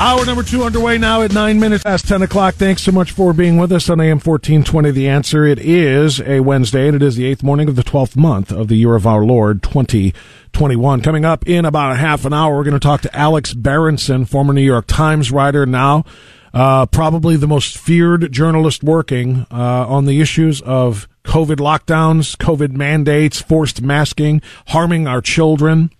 [0.00, 2.54] Hour number two underway now at nine minutes past 10 o'clock.
[2.54, 4.90] Thanks so much for being with us on AM 1420.
[4.90, 8.16] The answer it is a Wednesday, and it is the eighth morning of the 12th
[8.16, 11.02] month of the year of our Lord 2021.
[11.02, 14.24] Coming up in about a half an hour, we're going to talk to Alex Berenson,
[14.24, 16.04] former New York Times writer, now
[16.52, 22.72] uh, probably the most feared journalist working uh, on the issues of COVID lockdowns, COVID
[22.72, 25.90] mandates, forced masking, harming our children.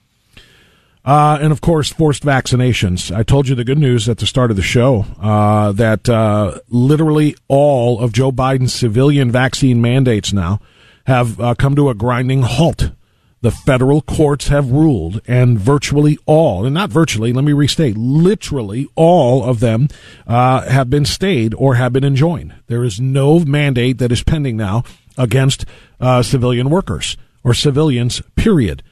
[1.04, 3.14] Uh, and of course, forced vaccinations.
[3.14, 6.60] I told you the good news at the start of the show uh, that uh,
[6.68, 10.60] literally all of Joe Biden's civilian vaccine mandates now
[11.06, 12.92] have uh, come to a grinding halt.
[13.40, 18.86] The federal courts have ruled, and virtually all, and not virtually, let me restate, literally
[18.94, 19.88] all of them
[20.28, 22.54] uh, have been stayed or have been enjoined.
[22.68, 24.84] There is no mandate that is pending now
[25.18, 25.64] against
[26.00, 28.84] uh, civilian workers or civilians, period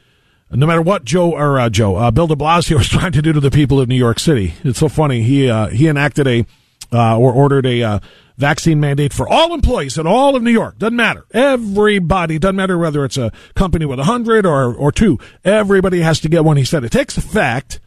[0.53, 3.33] no matter what Joe or uh, Joe uh, Bill De Blasio is trying to do
[3.33, 4.55] to the people of New York City.
[4.65, 5.23] It's so funny.
[5.23, 6.47] He uh, he enacted a
[6.93, 8.01] uh, or ordered a uh,
[8.37, 10.79] vaccine mandate for all employees in all of New York.
[10.79, 11.25] Doesn't matter.
[11.31, 15.19] Everybody doesn't matter whether it's a company with a hundred or or two.
[15.45, 16.57] Everybody has to get one.
[16.57, 17.81] He said it takes effect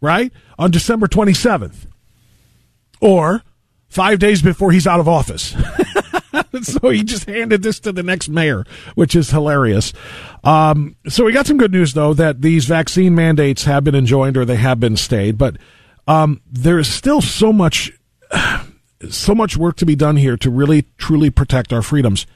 [0.00, 1.86] right on December twenty seventh,
[3.00, 3.42] or
[3.88, 5.54] five days before he's out of office.
[6.62, 9.92] so he just handed this to the next mayor, which is hilarious.
[10.44, 14.36] Um, so we got some good news though that these vaccine mandates have been enjoined
[14.36, 15.56] or they have been stayed, but
[16.06, 17.92] um, there is still so much,
[19.10, 22.26] so much work to be done here to really truly protect our freedoms.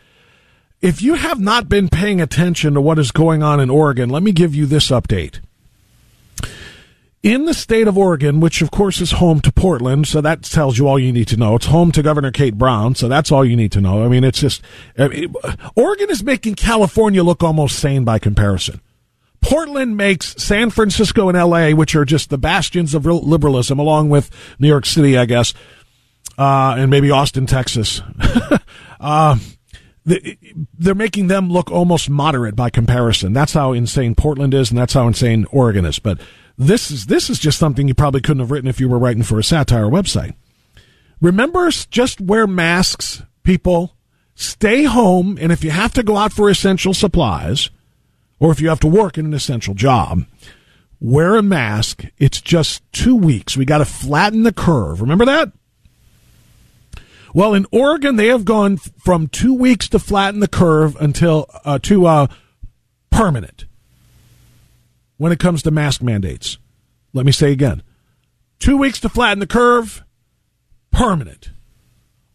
[0.80, 4.22] If you have not been paying attention to what is going on in Oregon, let
[4.22, 5.40] me give you this update
[7.22, 10.76] in the state of Oregon, which of course is home to Portland, so that tells
[10.76, 11.54] you all you need to know.
[11.54, 14.04] It's home to Governor Kate Brown, so that's all you need to know.
[14.04, 14.62] I mean, it's just
[14.98, 15.34] I mean,
[15.76, 18.80] Oregon is making California look almost sane by comparison.
[19.40, 24.30] Portland makes San Francisco and LA, which are just the bastions of liberalism, along with
[24.58, 25.52] New York City, I guess,
[26.38, 28.00] uh, and maybe Austin, Texas.
[29.00, 29.36] uh,
[30.04, 33.32] they're making them look almost moderate by comparison.
[33.32, 35.98] That's how insane Portland is, and that's how insane Oregon is.
[35.98, 36.20] But
[36.62, 39.22] this is this is just something you probably couldn't have written if you were writing
[39.22, 40.34] for a satire website.
[41.20, 43.96] Remember, just wear masks, people.
[44.34, 47.70] Stay home, and if you have to go out for essential supplies,
[48.40, 50.24] or if you have to work in an essential job,
[51.00, 52.04] wear a mask.
[52.18, 53.56] It's just two weeks.
[53.56, 55.00] We got to flatten the curve.
[55.00, 55.52] Remember that?
[57.34, 61.78] Well, in Oregon, they have gone from two weeks to flatten the curve until uh,
[61.80, 62.26] to uh,
[63.10, 63.66] permanent
[65.16, 66.58] when it comes to mask mandates.
[67.12, 67.82] Let me say again
[68.62, 70.04] two weeks to flatten the curve,
[70.92, 71.50] permanent.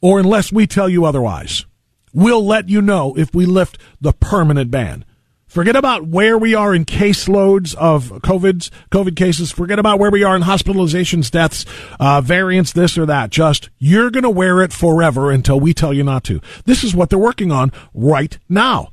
[0.01, 1.65] Or unless we tell you otherwise.
[2.13, 5.05] We'll let you know if we lift the permanent ban.
[5.47, 9.51] Forget about where we are in caseloads of COVIDs, COVID cases.
[9.51, 11.65] Forget about where we are in hospitalizations, deaths,
[11.97, 13.29] uh, variants, this or that.
[13.29, 16.41] Just, you're going to wear it forever until we tell you not to.
[16.65, 18.91] This is what they're working on right now.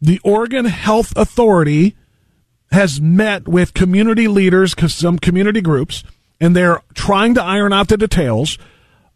[0.00, 1.97] The Oregon Health Authority
[2.70, 6.04] has met with community leaders, some community groups,
[6.40, 8.58] and they're trying to iron out the details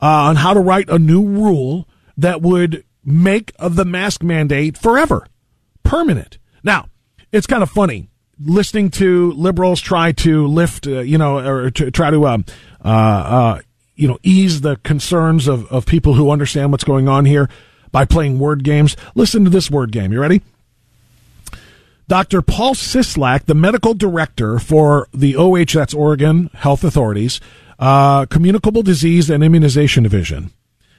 [0.01, 5.27] uh, on how to write a new rule that would make the mask mandate forever
[5.83, 6.39] permanent.
[6.63, 6.89] Now,
[7.31, 8.09] it's kind of funny
[8.45, 12.45] listening to liberals try to lift, uh, you know, or to try to, um,
[12.85, 13.61] uh, uh,
[13.95, 17.49] you know, ease the concerns of, of people who understand what's going on here
[17.91, 18.97] by playing word games.
[19.15, 20.13] Listen to this word game.
[20.13, 20.43] You ready?
[22.13, 22.43] Dr.
[22.43, 27.41] Paul Cieslak, the medical director for the OH, that's Oregon Health Authorities,
[27.79, 30.51] uh, Communicable Disease and Immunization Division,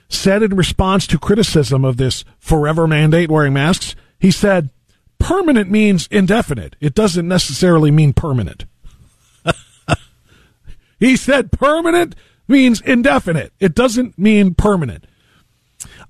[0.10, 4.72] said in response to criticism of this forever mandate wearing masks, he said,
[5.20, 6.76] permanent means indefinite.
[6.80, 8.66] It doesn't necessarily mean permanent.
[11.00, 12.16] he said permanent
[12.48, 13.54] means indefinite.
[13.60, 15.06] It doesn't mean permanent.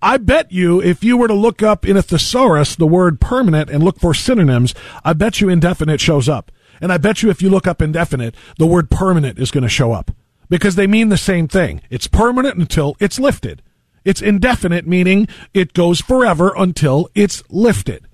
[0.04, 3.70] I bet you if you were to look up in a thesaurus the word permanent
[3.70, 6.52] and look for synonyms, I bet you indefinite shows up.
[6.82, 9.70] And I bet you if you look up indefinite, the word permanent is going to
[9.70, 10.12] show up
[10.50, 11.82] because they mean the same thing.
[11.90, 13.62] It's permanent until it's lifted.
[14.04, 18.06] It's indefinite, meaning it goes forever until it's lifted.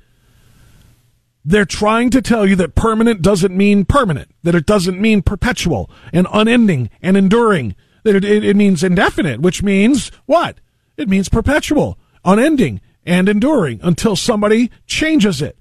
[1.44, 5.90] They're trying to tell you that permanent doesn't mean permanent, that it doesn't mean perpetual
[6.14, 10.60] and unending and enduring, that it, it, it means indefinite, which means what?
[11.00, 15.58] It means perpetual, unending, and enduring until somebody changes it.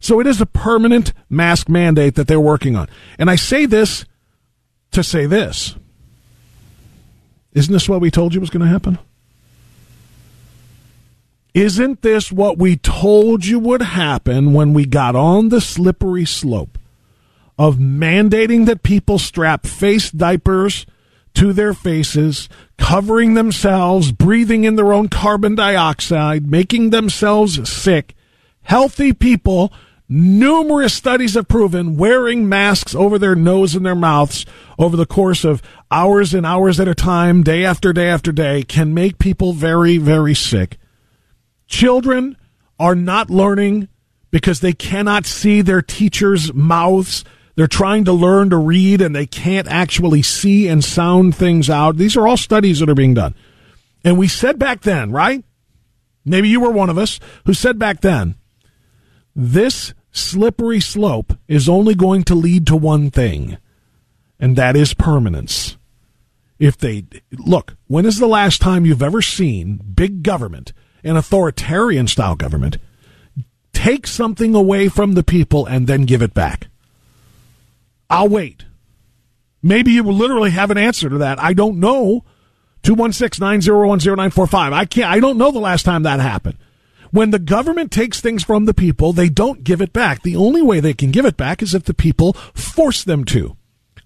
[0.00, 2.88] So it is a permanent mask mandate that they're working on.
[3.16, 4.04] And I say this
[4.90, 5.76] to say this.
[7.52, 8.98] Isn't this what we told you was going to happen?
[11.54, 16.78] Isn't this what we told you would happen when we got on the slippery slope
[17.56, 20.84] of mandating that people strap face diapers
[21.34, 22.48] to their faces,
[22.78, 28.14] covering themselves, breathing in their own carbon dioxide, making themselves sick?
[28.62, 29.72] Healthy people,
[30.08, 34.46] numerous studies have proven wearing masks over their nose and their mouths
[34.78, 38.62] over the course of hours and hours at a time, day after day after day,
[38.62, 40.78] can make people very, very sick.
[41.66, 42.36] Children
[42.78, 43.88] are not learning
[44.30, 47.24] because they cannot see their teachers' mouths.
[47.56, 51.96] They're trying to learn to read and they can't actually see and sound things out.
[51.96, 53.34] These are all studies that are being done.
[54.02, 55.44] And we said back then, right?
[56.24, 58.34] Maybe you were one of us who said back then,
[59.36, 63.58] this slippery slope is only going to lead to one thing,
[64.38, 65.76] and that is permanence.
[66.58, 70.72] If they look, when is the last time you've ever seen big government
[71.04, 72.78] an authoritarian style government
[73.72, 76.68] take something away from the people and then give it back.
[78.10, 78.64] I'll wait.
[79.62, 81.40] Maybe you will literally have an answer to that.
[81.40, 82.24] I don't know.
[82.82, 84.72] 216-901-0945.
[84.72, 86.58] I can't I don't know the last time that happened.
[87.10, 90.22] When the government takes things from the people, they don't give it back.
[90.22, 93.56] The only way they can give it back is if the people force them to.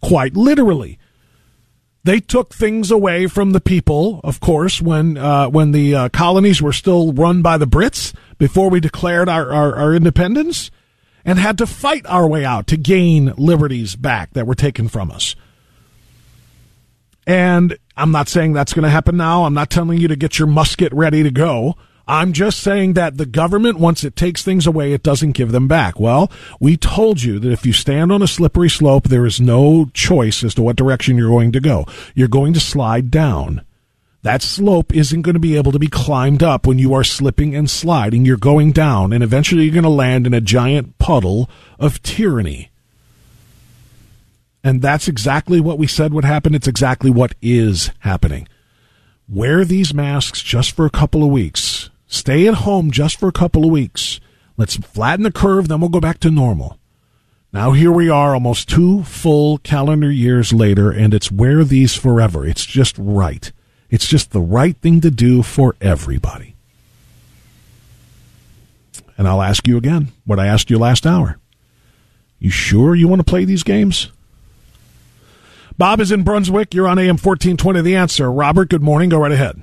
[0.00, 0.98] Quite literally.
[2.04, 6.62] They took things away from the people, of course, when uh, when the uh, colonies
[6.62, 10.70] were still run by the Brits before we declared our, our, our independence,
[11.28, 15.10] and had to fight our way out to gain liberties back that were taken from
[15.10, 15.36] us.
[17.26, 19.44] And I'm not saying that's going to happen now.
[19.44, 21.76] I'm not telling you to get your musket ready to go.
[22.06, 25.68] I'm just saying that the government, once it takes things away, it doesn't give them
[25.68, 26.00] back.
[26.00, 29.90] Well, we told you that if you stand on a slippery slope, there is no
[29.92, 31.84] choice as to what direction you're going to go.
[32.14, 33.66] You're going to slide down.
[34.22, 37.54] That slope isn't going to be able to be climbed up when you are slipping
[37.54, 38.24] and sliding.
[38.24, 41.48] You're going down, and eventually you're going to land in a giant puddle
[41.78, 42.70] of tyranny.
[44.64, 46.54] And that's exactly what we said would happen.
[46.54, 48.48] It's exactly what is happening.
[49.28, 51.90] Wear these masks just for a couple of weeks.
[52.08, 54.20] Stay at home just for a couple of weeks.
[54.56, 56.78] Let's flatten the curve, then we'll go back to normal.
[57.52, 62.44] Now here we are almost two full calendar years later, and it's wear these forever.
[62.44, 63.52] It's just right.
[63.90, 66.54] It's just the right thing to do for everybody.
[69.16, 71.38] And I'll ask you again what I asked you last hour.
[72.38, 74.12] You sure you want to play these games?
[75.76, 76.74] Bob is in Brunswick.
[76.74, 78.30] You're on AM 1420 The Answer.
[78.30, 79.08] Robert, good morning.
[79.08, 79.60] Go right ahead.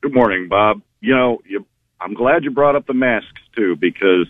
[0.00, 1.66] Good morning, Bob you know, you,
[2.00, 4.28] I'm glad you brought up the masks too, because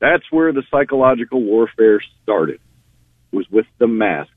[0.00, 2.58] that's where the psychological warfare started.
[3.32, 4.32] It was with the masks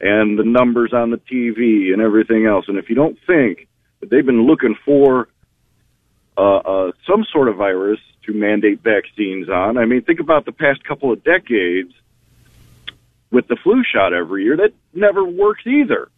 [0.00, 2.66] and the numbers on the TV and everything else.
[2.68, 3.68] And if you don't think
[4.00, 5.28] that they've been looking for
[6.36, 9.78] uh, uh, some sort of virus to mandate vaccines on.
[9.78, 11.94] I mean, think about the past couple of decades
[13.30, 14.56] with the flu shot every year.
[14.56, 16.10] That never works either.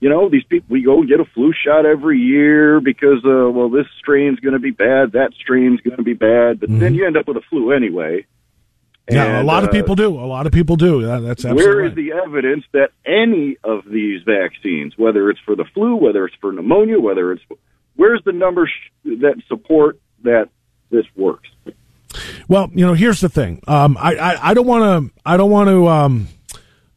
[0.00, 3.68] You know, these people, we go get a flu shot every year because, uh, well,
[3.68, 6.78] this strain's going to be bad, that strain's going to be bad, but mm-hmm.
[6.78, 8.24] then you end up with a flu anyway.
[9.10, 10.08] Yeah, and, a lot of uh, people do.
[10.08, 11.02] A lot of people do.
[11.02, 11.96] That's absolutely Where is right.
[11.96, 16.52] the evidence that any of these vaccines, whether it's for the flu, whether it's for
[16.52, 17.42] pneumonia, whether it's
[17.96, 18.70] where's the numbers
[19.04, 20.48] that support that
[20.90, 21.48] this works?
[22.48, 23.62] Well, you know, here's the thing.
[23.66, 25.20] Um, I, I, I don't want to.
[25.24, 25.88] I don't want to.
[25.88, 26.28] Um,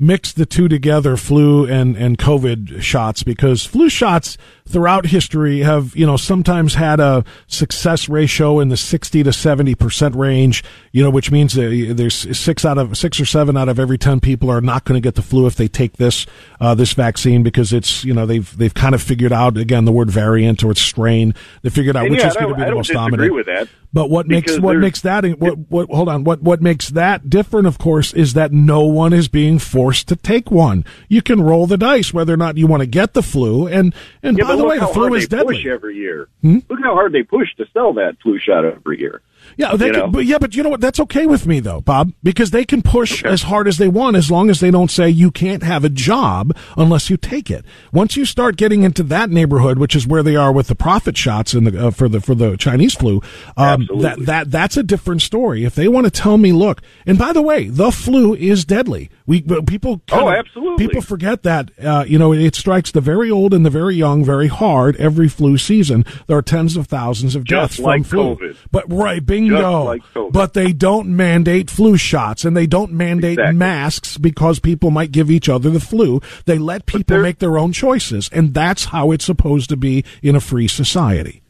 [0.01, 4.35] mix the two together, flu and, and COVID shots, because flu shots
[4.71, 10.15] throughout history have, you know, sometimes had a success ratio in the 60 to 70%
[10.15, 13.79] range, you know, which means that there's six out of six or seven out of
[13.79, 16.25] every 10 people are not going to get the flu if they take this,
[16.59, 19.91] uh, this vaccine because it's, you know, they've, they've kind of figured out, again, the
[19.91, 21.33] word variant or strain.
[21.61, 23.33] They figured out and which yeah, is going to be the most dominant.
[23.33, 23.67] with that.
[23.93, 27.67] But what makes what makes that what, what hold on what what makes that different,
[27.67, 30.85] of course, is that no one is being forced to take one.
[31.09, 33.67] You can roll the dice whether or not you want to get the flu.
[33.67, 35.57] And and yeah, by the way, the flu is deadly.
[35.57, 36.27] Push every year.
[36.41, 36.59] Hmm?
[36.69, 39.21] Look how hard they push to sell that flu shot every year.
[39.57, 40.81] Yeah, they can, but yeah, but you know what?
[40.81, 43.31] That's okay with me though, Bob, because they can push okay.
[43.31, 45.89] as hard as they want as long as they don't say you can't have a
[45.89, 47.65] job unless you take it.
[47.91, 51.17] Once you start getting into that neighborhood, which is where they are with the profit
[51.17, 53.21] shots in the uh, for the for the Chinese flu,
[53.57, 55.63] um, that that that's a different story.
[55.65, 59.09] If they want to tell me, look, and by the way, the flu is deadly.
[59.25, 63.29] We people oh of, absolutely people forget that uh, you know it strikes the very
[63.29, 66.05] old and the very young very hard every flu season.
[66.27, 68.37] There are tens of thousands of Just deaths like from COVID.
[68.37, 69.83] flu, but right bingo.
[69.83, 73.57] Like but they don't mandate flu shots and they don't mandate exactly.
[73.57, 76.21] masks because people might give each other the flu.
[76.45, 80.35] They let people make their own choices, and that's how it's supposed to be in
[80.35, 81.41] a free society.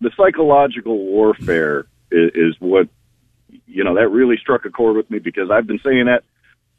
[0.00, 2.88] The psychological warfare is, is what
[3.66, 6.24] you know that really struck a chord with me because I've been saying that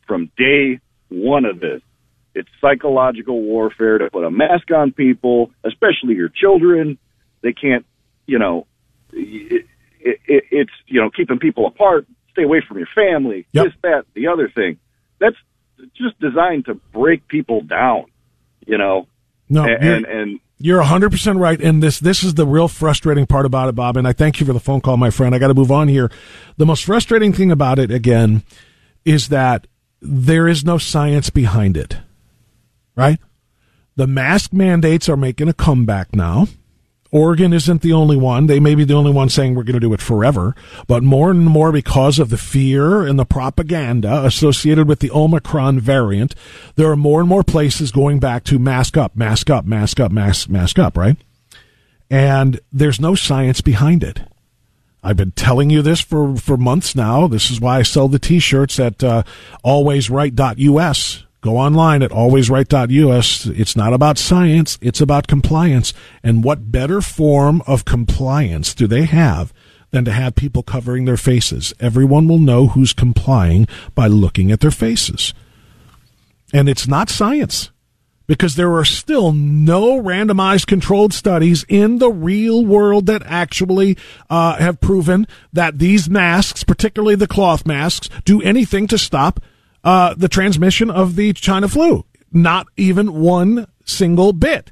[0.07, 1.81] from day one of this.
[2.35, 6.97] It's psychological warfare to put a mask on people, especially your children.
[7.41, 7.85] They can't,
[8.25, 8.65] you know,
[9.11, 9.67] it,
[10.03, 13.65] it, it, it's you know keeping people apart, stay away from your family, yep.
[13.65, 14.77] this, that, the other thing.
[15.19, 15.37] That's
[15.95, 18.05] just designed to break people down,
[18.65, 19.07] you know.
[19.49, 21.59] No, and you're, and, and you're 100 percent right.
[21.59, 23.97] And this this is the real frustrating part about it, Bob.
[23.97, 25.33] And I thank you for the phone call, my friend.
[25.35, 26.11] I got to move on here.
[26.57, 28.43] The most frustrating thing about it, again,
[29.05, 29.67] is that
[30.01, 31.97] there is no science behind it.
[32.95, 33.19] Right?
[33.95, 36.47] The mask mandates are making a comeback now.
[37.13, 38.47] Oregon isn't the only one.
[38.47, 40.55] They may be the only one saying we're going to do it forever,
[40.87, 45.79] but more and more because of the fear and the propaganda associated with the Omicron
[45.79, 46.33] variant,
[46.75, 50.11] there are more and more places going back to mask up, mask up, mask up,
[50.11, 51.15] mask, mask up, right?
[52.09, 54.21] And there's no science behind it.
[55.03, 57.27] I've been telling you this for, for months now.
[57.27, 59.21] This is why I sell the t-shirts at uh,
[59.63, 63.47] alwaysright.us Go online at alwaysright.us.
[63.47, 65.93] It's not about science, it's about compliance.
[66.23, 69.51] And what better form of compliance do they have
[69.91, 71.73] than to have people covering their faces?
[71.81, 75.33] Everyone will know who's complying by looking at their faces.
[76.53, 77.71] And it's not science
[78.25, 83.97] because there are still no randomized controlled studies in the real world that actually
[84.29, 89.41] uh, have proven that these masks, particularly the cloth masks, do anything to stop
[89.83, 92.05] uh, the transmission of the China flu.
[92.31, 94.71] Not even one single bit.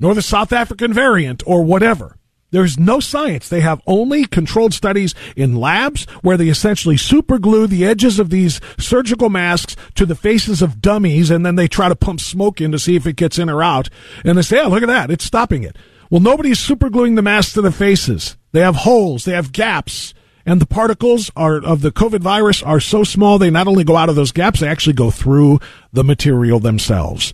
[0.00, 2.18] Nor the South African variant or whatever.
[2.50, 3.48] There's no science.
[3.48, 8.60] They have only controlled studies in labs where they essentially superglue the edges of these
[8.78, 12.70] surgical masks to the faces of dummies and then they try to pump smoke in
[12.70, 13.88] to see if it gets in or out.
[14.24, 15.10] And they say, oh, look at that.
[15.10, 15.76] It's stopping it.
[16.10, 18.36] Well, nobody's supergluing the masks to the faces.
[18.52, 19.24] They have holes.
[19.24, 20.14] They have gaps
[20.46, 23.96] and the particles are of the COVID virus are so small they not only go
[23.96, 25.58] out of those gaps, they actually go through
[25.92, 27.32] the material themselves.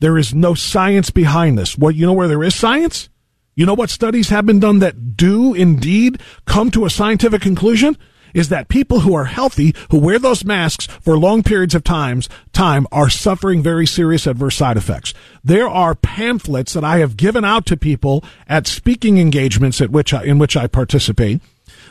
[0.00, 1.78] There is no science behind this.
[1.78, 3.08] What you know where there is science?
[3.54, 7.96] You know what studies have been done that do indeed come to a scientific conclusion?
[8.34, 12.28] Is that people who are healthy, who wear those masks for long periods of times,
[12.52, 15.14] time, are suffering very serious adverse side effects.
[15.44, 20.12] There are pamphlets that I have given out to people at speaking engagements at which
[20.12, 21.40] I, in which I participate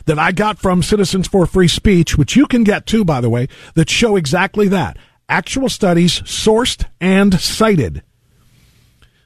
[0.06, 3.30] that I got from Citizens for Free Speech, which you can get too, by the
[3.30, 4.98] way, that show exactly that.
[5.28, 8.02] Actual studies sourced and cited.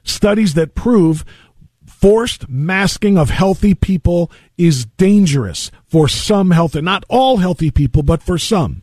[0.03, 1.25] Studies that prove
[1.85, 8.23] forced masking of healthy people is dangerous for some healthy, not all healthy people, but
[8.23, 8.81] for some,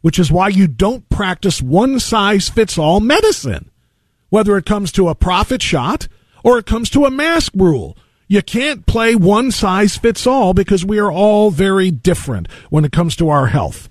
[0.00, 3.70] which is why you don't practice one size fits all medicine,
[4.30, 6.08] whether it comes to a profit shot
[6.42, 7.96] or it comes to a mask rule
[8.28, 12.92] You can't play one size fits all because we are all very different when it
[12.92, 13.88] comes to our health.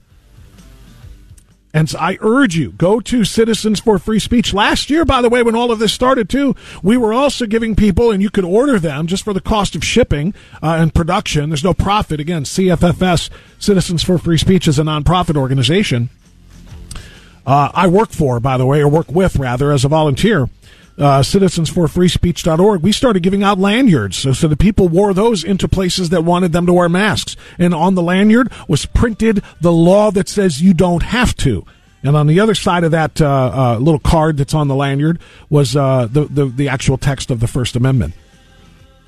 [1.76, 4.54] And so I urge you, go to Citizens for Free Speech.
[4.54, 7.76] Last year, by the way, when all of this started too, we were also giving
[7.76, 11.50] people, and you could order them just for the cost of shipping uh, and production.
[11.50, 12.22] There's no profit.
[12.22, 16.10] Again, CFFS, Citizens for Free Speech, is a nonprofit organization.
[17.46, 20.50] Uh, I work for, by the way, or work with rather, as a volunteer.
[20.98, 26.10] Uh, citizensforfreespeech.org, we started giving out lanyards so, so that people wore those into places
[26.10, 27.36] that wanted them to wear masks.
[27.60, 31.66] And on the lanyard was printed the law that says you don't have to.
[32.02, 35.20] And on the other side of that uh, uh, little card that's on the lanyard
[35.50, 38.14] was uh, the, the the actual text of the First Amendment.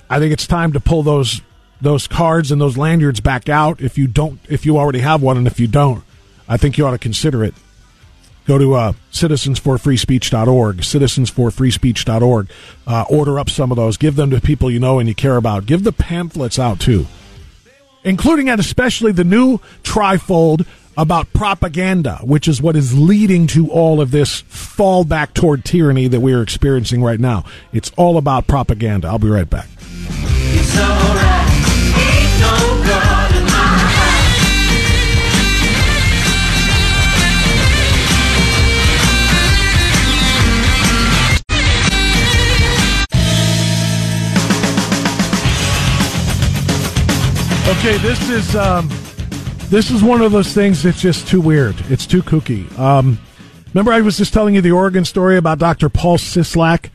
[0.09, 1.41] I think it's time to pull those
[1.79, 5.37] those cards and those lanyards back out if you don't if you already have one
[5.37, 6.03] and if you don't,
[6.49, 7.53] I think you ought to consider it.
[8.47, 12.49] Go to uh, citizensforfreespeech.org, citizensforfreespeech.org.
[12.87, 13.97] Uh, order up some of those.
[13.97, 15.65] Give them to people you know and you care about.
[15.65, 17.07] Give the pamphlets out too,
[18.05, 20.65] including and especially the new trifold
[20.97, 26.07] about propaganda, which is what is leading to all of this fall back toward tyranny
[26.07, 27.43] that we are experiencing right now.
[27.71, 29.09] It's all about propaganda.
[29.09, 29.67] I'll be right back.
[47.67, 48.87] Okay, this is um,
[49.67, 51.75] this is one of those things that's just too weird.
[51.89, 52.65] It's too kooky.
[52.79, 53.19] Um,
[53.73, 55.89] remember, I was just telling you the Oregon story about Dr.
[55.89, 56.89] Paul Cieslak,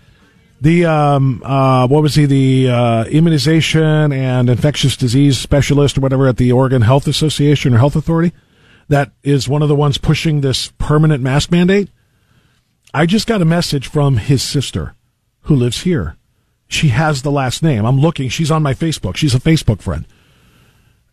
[0.62, 6.26] the um, uh, what was he, the uh, immunization and infectious disease specialist or whatever
[6.26, 8.33] at the Oregon Health Association or Health Authority.
[8.88, 11.91] That is one of the ones pushing this permanent mask mandate.
[12.95, 14.95] I just got a message from his sister,
[15.43, 16.17] who lives here.
[16.67, 17.85] She has the last name.
[17.85, 18.31] I'm looking.
[18.31, 19.17] She's on my Facebook.
[19.17, 20.07] She's a Facebook friend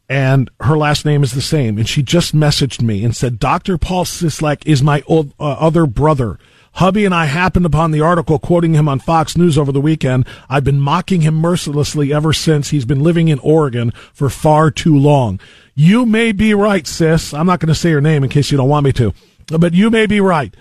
[0.10, 1.78] and her last name is the same.
[1.78, 3.78] And she just messaged me and said, Dr.
[3.78, 6.40] Paul Cieslak is my old, uh, other brother.
[6.74, 10.26] Hubby and I happened upon the article quoting him on Fox News over the weekend.
[10.50, 12.70] I've been mocking him mercilessly ever since.
[12.70, 15.40] He's been living in Oregon for far too long.
[15.76, 17.34] You may be right, sis.
[17.34, 19.14] I'm not going to say your name in case you don't want me to,
[19.48, 20.56] but you may be right.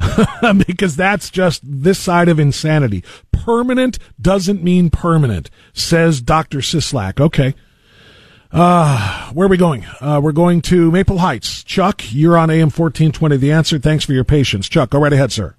[0.66, 3.02] because that's just this side of insanity.
[3.32, 6.58] Permanent doesn't mean permanent, says Dr.
[6.58, 7.20] Cieslak.
[7.20, 7.54] Okay.
[8.54, 9.84] Uh, where are we going?
[10.00, 11.64] Uh, we're going to Maple Heights.
[11.64, 13.36] Chuck, you're on AM 1420.
[13.36, 13.80] The answer.
[13.80, 14.68] Thanks for your patience.
[14.68, 15.56] Chuck, go right ahead, sir.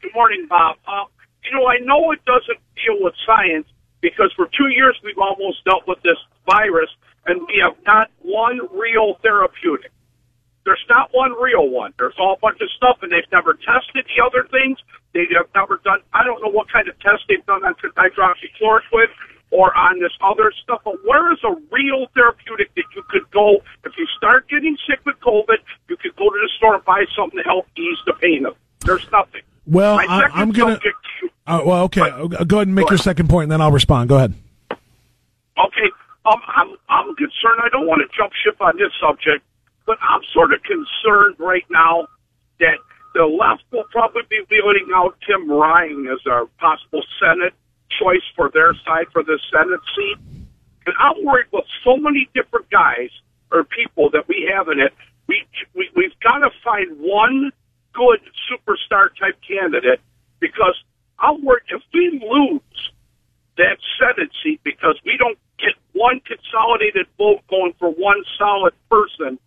[0.00, 0.76] Good morning, Bob.
[0.88, 1.04] Uh,
[1.44, 3.68] you know, I know it doesn't deal with science
[4.00, 6.16] because for two years we've almost dealt with this
[6.48, 6.88] virus
[7.26, 9.92] and we have not one real therapeutic.
[10.64, 11.92] There's not one real one.
[11.98, 14.78] There's all a bunch of stuff and they've never tested the other things.
[15.12, 19.12] They have never done, I don't know what kind of test they've done on hydroxychloroquine
[19.50, 20.80] or on this other stuff.
[20.84, 25.00] But where is a real therapeutic that you could go if you start getting sick
[25.04, 25.58] with COVID?
[25.88, 28.52] You could go to the store and buy something to help ease the pain of.
[28.52, 28.58] It.
[28.86, 29.42] There's nothing.
[29.66, 30.78] Well, I, am gonna.
[31.46, 32.00] Uh, well, okay.
[32.00, 34.08] But, go ahead and make your second point, and then I'll respond.
[34.08, 34.34] Go ahead.
[34.70, 35.90] Okay.
[36.24, 37.60] Um, I'm I'm concerned.
[37.62, 39.44] I don't want to jump ship on this subject,
[39.86, 42.06] but I'm sort of concerned right now
[42.60, 42.78] that
[43.14, 47.54] the left will probably be wheeling out Tim Ryan as our possible Senate
[48.00, 50.18] choice for their side for the Senate seat.
[50.86, 53.10] And I'm worried with so many different guys
[53.50, 54.92] or people that we have in it.
[55.28, 55.42] We,
[55.74, 57.50] we we've got to find one
[57.92, 58.20] good
[58.50, 60.00] superstar type candidate
[60.38, 60.76] because
[61.18, 62.92] I'm worried if we lose
[63.56, 69.38] that Senate seat because we don't get one consolidated vote going for one solid person,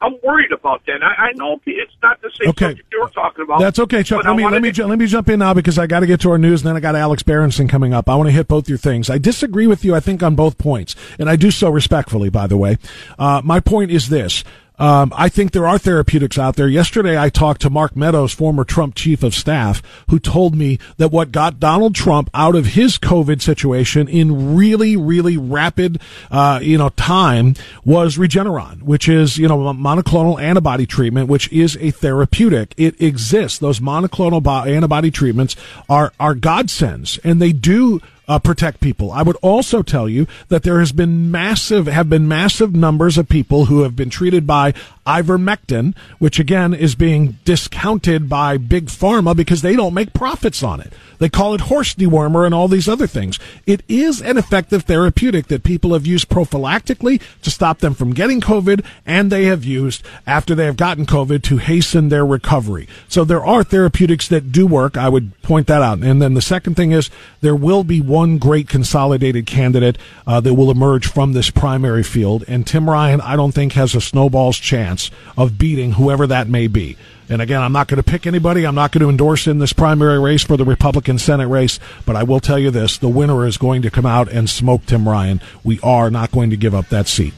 [0.00, 1.02] I'm worried about that.
[1.02, 2.66] I, I know it's not the same okay.
[2.70, 3.60] subject you're talking about.
[3.60, 4.24] That's okay, Chuck.
[4.24, 6.20] Let me let me ju- let me jump in now because I got to get
[6.20, 8.08] to our news, and then I got Alex Berenson coming up.
[8.08, 9.08] I want to hit both your things.
[9.08, 12.28] I disagree with you, I think, on both points, and I do so respectfully.
[12.28, 12.76] By the way,
[13.18, 14.44] uh, my point is this:
[14.78, 16.68] um, I think there are therapeutics out there.
[16.68, 21.12] Yesterday, I talked to Mark Meadows, former Trump chief of staff, who told me that
[21.12, 26.76] what got Donald Trump out of his COVID situation in really, really rapid, uh, you
[26.76, 32.74] know, time was Regeneron, which is, you know, monoclonal antibody treatment, which is a therapeutic.
[32.76, 33.58] It exists.
[33.58, 35.54] Those monoclonal antibody treatments
[35.88, 39.12] are, are godsends and they do uh, protect people.
[39.12, 43.28] I would also tell you that there has been massive, have been massive numbers of
[43.28, 44.74] people who have been treated by
[45.06, 50.80] ivermectin, which again is being discounted by big pharma because they don't make profits on
[50.80, 50.92] it.
[51.18, 53.38] They call it horse dewormer and all these other things.
[53.66, 58.40] It is an effective therapeutic that people have used prophylactically to stop them from getting
[58.40, 62.88] COVID, and they have used after they have gotten COVID to hasten their recovery.
[63.08, 64.96] So there are therapeutics that do work.
[64.96, 65.98] I would point that out.
[65.98, 67.10] And then the second thing is
[67.40, 72.44] there will be one great consolidated candidate uh, that will emerge from this primary field.
[72.46, 76.68] And Tim Ryan, I don't think has a snowball's chance of beating whoever that may
[76.68, 76.96] be.
[77.28, 78.64] And again, I'm not going to pick anybody.
[78.64, 81.80] I'm not going to endorse in this primary race for the Republican Senate race.
[82.06, 84.86] But I will tell you this: the winner is going to come out and smoke
[84.86, 85.40] Tim Ryan.
[85.64, 87.34] We are not going to give up that seat.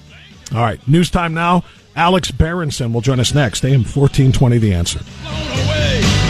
[0.53, 1.65] All right, news time now.
[1.95, 3.65] Alex Berenson will join us next.
[3.65, 6.26] AM 1420, The Answer.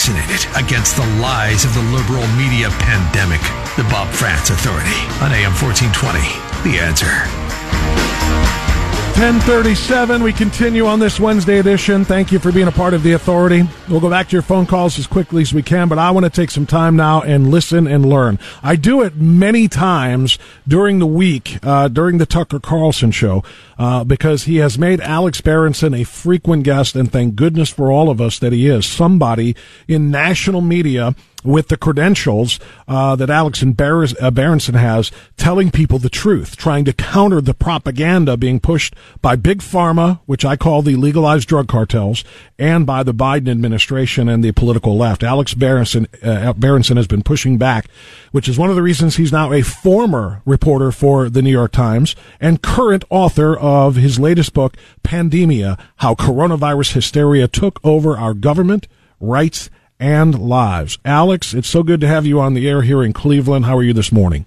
[0.00, 3.40] Vaccinated against the lies of the liberal media pandemic.
[3.76, 6.20] The Bob Frantz Authority on AM 1420.
[6.64, 7.49] The answer.
[9.20, 10.22] 1037.
[10.22, 12.06] We continue on this Wednesday edition.
[12.06, 13.64] Thank you for being a part of the authority.
[13.86, 16.24] We'll go back to your phone calls as quickly as we can, but I want
[16.24, 18.38] to take some time now and listen and learn.
[18.62, 23.44] I do it many times during the week, uh, during the Tucker Carlson show,
[23.78, 28.08] uh, because he has made Alex Berenson a frequent guest, and thank goodness for all
[28.08, 29.54] of us that he is somebody
[29.86, 35.98] in national media with the credentials uh, that Alex and uh, Berenson has, telling people
[35.98, 40.82] the truth, trying to counter the propaganda being pushed by big pharma, which I call
[40.82, 42.24] the legalized drug cartels,
[42.58, 45.22] and by the Biden administration and the political left.
[45.22, 47.88] Alex Berenson, uh, Berenson has been pushing back,
[48.32, 51.72] which is one of the reasons he's now a former reporter for the New York
[51.72, 58.34] Times and current author of his latest book, Pandemia: How Coronavirus Hysteria Took Over Our
[58.34, 58.86] Government,
[59.20, 59.70] Rights,
[60.00, 60.98] and lives.
[61.04, 63.66] Alex, it's so good to have you on the air here in Cleveland.
[63.66, 64.46] How are you this morning?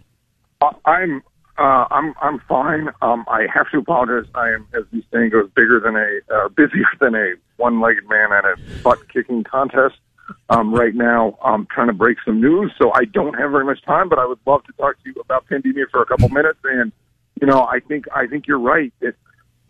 [0.60, 1.24] Uh, I'm
[1.58, 2.90] uh, I'm I'm fine.
[3.02, 4.30] Um, I have to apologize.
[4.34, 8.34] I am, as the saying goes, bigger than a uh, busier than a one-legged man
[8.34, 9.96] at a butt-kicking contest.
[10.50, 13.84] Um, right now, I'm trying to break some news, so I don't have very much
[13.84, 14.10] time.
[14.10, 16.60] But I would love to talk to you about pandemia for a couple minutes.
[16.64, 16.92] And
[17.40, 18.92] you know, I think I think you're right.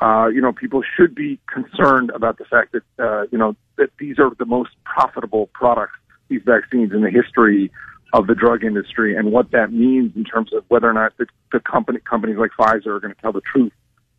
[0.02, 3.90] Uh, you know, people should be concerned about the fact that, uh, you know, that
[4.00, 5.94] these are the most profitable products,
[6.28, 7.72] these vaccines in the history
[8.14, 11.26] of the drug industry and what that means in terms of whether or not the,
[11.52, 13.72] the company, companies like Pfizer are going to tell the truth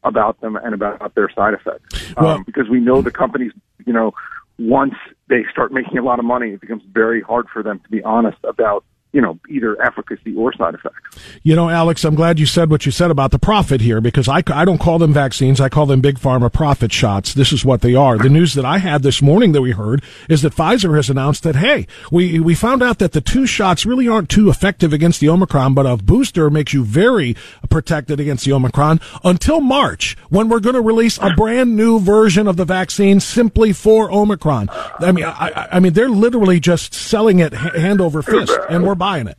[0.03, 2.13] about them and about their side effects.
[2.17, 3.53] Um, because we know the companies,
[3.87, 4.13] you know,
[4.59, 4.95] once
[5.29, 8.03] they start making a lot of money, it becomes very hard for them to be
[8.03, 8.85] honest about
[9.15, 11.17] you know, either efficacy or side effects.
[11.45, 14.29] You know, Alex, I'm glad you said what you said about the profit here because
[14.29, 15.61] I, I don't call them vaccines.
[15.61, 17.33] I call them big pharma profit shots.
[17.33, 18.19] This is what they are.
[18.19, 21.45] The news that I had this morning that we heard is that Pfizer has announced
[21.45, 25.21] that, hey, we, we found out that the two shots really aren't too effective against
[25.21, 27.37] the Omicron, but a booster makes you very
[27.71, 32.49] protected against the Omicron until March when we're going to release a brand new version
[32.49, 34.71] of the vaccine simply for Omicron.
[34.99, 39.04] I mean, I, I mean, they're literally just selling it hand over fist and we're
[39.05, 39.39] buying it.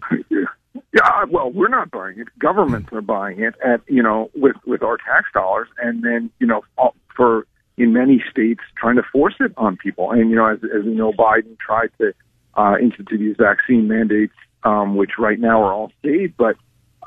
[0.94, 2.28] Yeah, well, we're not buying it.
[2.40, 6.48] Governments are buying it at you know with with our tax dollars, and then you
[6.48, 6.62] know
[7.16, 7.46] for
[7.78, 10.12] in many states trying to force it on people.
[10.12, 12.14] And you know, as as you know, Biden tried to
[12.56, 16.56] uh, institute these vaccine mandates, um, which right now are all state, but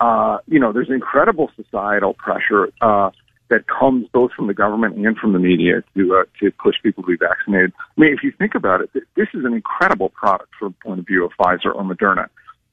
[0.01, 3.11] uh, you know, there's incredible societal pressure uh,
[3.49, 7.03] that comes both from the government and from the media to uh, to push people
[7.03, 7.73] to be vaccinated.
[7.79, 11.01] I mean, if you think about it, this is an incredible product from the point
[11.01, 12.29] of view of Pfizer or Moderna.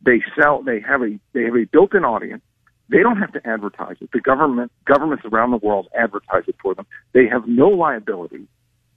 [0.05, 0.61] They sell.
[0.61, 2.43] They have a they have a built-in audience.
[2.89, 4.11] They don't have to advertise it.
[4.13, 6.85] The government governments around the world advertise it for them.
[7.13, 8.47] They have no liability,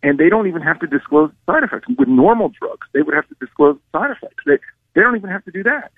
[0.02, 1.88] and they don't even have to disclose side effects.
[1.98, 4.44] With normal drugs, they would have to disclose side effects.
[4.44, 4.58] They
[4.94, 5.90] they don't even have to do that.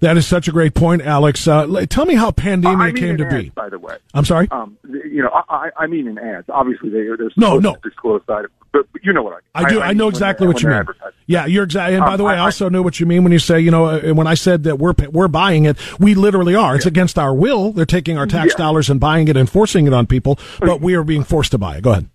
[0.00, 1.46] That is such a great point, Alex.
[1.46, 3.48] Uh, tell me how pandemia I mean came to ads, be.
[3.50, 4.48] By the way, I'm sorry.
[4.50, 6.48] Um, you know, I, I mean in ads.
[6.48, 7.76] Obviously, they, they're no, no.
[7.82, 9.66] disclosed side, but, but you know what I mean.
[9.66, 9.80] I do.
[9.80, 10.84] I, I know exactly what you mean.
[11.26, 11.96] Yeah, you're exactly.
[11.96, 13.60] And by um, the way, I, I, also know what you mean when you say,
[13.60, 16.76] you know, uh, when I said that we're we're buying it, we literally are.
[16.76, 16.90] It's yeah.
[16.90, 17.72] against our will.
[17.72, 18.64] They're taking our tax yeah.
[18.64, 21.58] dollars and buying it and forcing it on people, but we are being forced to
[21.58, 21.82] buy it.
[21.82, 22.08] Go ahead.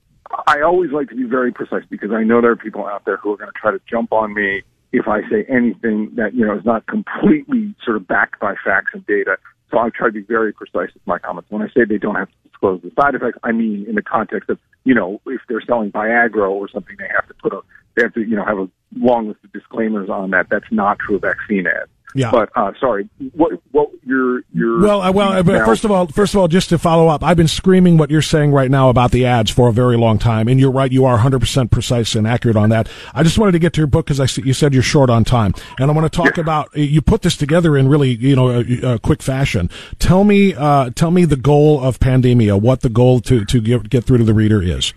[0.48, 3.18] I always like to be very precise because I know there are people out there
[3.18, 4.64] who are going to try to jump on me
[4.96, 8.92] if I say anything that, you know, is not completely sort of backed by facts
[8.94, 9.38] and data.
[9.72, 11.50] So I try to be very precise with my comments.
[11.52, 14.02] When I say they don't have to disclose the side effects, I mean in the
[14.02, 17.62] context of, you know, if they're selling Viagra or something, they have to put a,
[17.96, 20.48] they have to, you know, have a long list of disclaimers on that.
[20.50, 21.90] That's not true vaccine ads.
[22.16, 22.32] Yeah.
[22.32, 26.34] But uh, sorry, what what your your well, uh, well, but first of all, first
[26.34, 29.12] of all, just to follow up, I've been screaming what you're saying right now about
[29.12, 32.16] the ads for a very long time, and you're right, you are 100 percent precise
[32.16, 32.88] and accurate on that.
[33.14, 35.26] I just wanted to get to your book because I you said you're short on
[35.26, 36.42] time, and I want to talk yeah.
[36.42, 39.70] about you put this together in really you know a, a quick fashion.
[40.00, 43.90] Tell me, uh, tell me the goal of Pandemia, what the goal to to get,
[43.90, 44.94] get through to the reader is.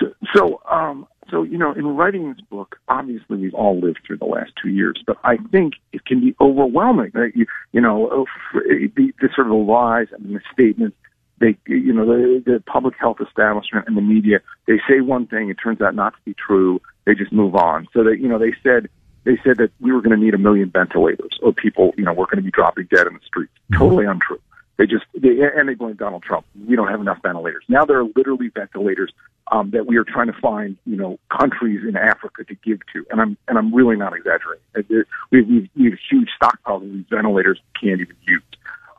[0.00, 4.18] So, so um, so you know, in writing this book, obviously we've all lived through
[4.18, 7.12] the last two years, but I think it can be overwhelming.
[7.34, 10.96] You, you know, the, the sort of the lies and the misstatements.
[11.40, 14.40] They, you know, the, the public health establishment and the media.
[14.66, 16.80] They say one thing, it turns out not to be true.
[17.06, 17.88] They just move on.
[17.92, 18.88] So that you know, they said
[19.24, 22.12] they said that we were going to need a million ventilators, or people, you know,
[22.12, 23.52] were going to be dropping dead in the streets.
[23.72, 24.40] Totally untrue.
[24.76, 26.46] They just they, and they blame Donald Trump.
[26.66, 27.64] We don't have enough ventilators.
[27.68, 29.12] Now there are literally ventilators
[29.52, 33.06] um, that we are trying to find, you know, countries in Africa to give to,
[33.10, 35.04] and I'm and I'm really not exaggerating.
[35.30, 38.42] We we, we have huge stockpiles of these ventilators we can't even use.